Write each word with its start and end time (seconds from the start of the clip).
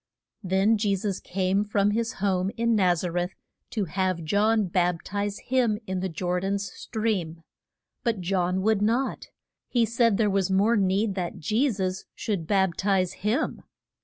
Then 0.41 0.79
Je 0.79 0.95
sus 0.95 1.19
came 1.19 1.63
from 1.63 1.91
his 1.91 2.13
home 2.13 2.49
in 2.57 2.73
Naz 2.75 3.03
a 3.03 3.11
reth 3.11 3.35
to 3.69 3.85
have 3.85 4.23
John 4.23 4.65
bap 4.65 5.03
tize 5.03 5.37
him 5.41 5.77
in 5.85 6.01
Jor 6.11 6.39
dan's 6.39 6.71
stream. 6.71 7.43
But 8.03 8.19
John 8.19 8.61
would 8.63 8.81
not. 8.81 9.27
He 9.69 9.85
said 9.85 10.17
there 10.17 10.27
was 10.27 10.49
more 10.49 10.75
need 10.75 11.13
that 11.13 11.37
Je 11.37 11.69
sus 11.71 12.05
should 12.15 12.47
bap 12.47 12.73
tize 12.73 13.13
him. 13.21 13.61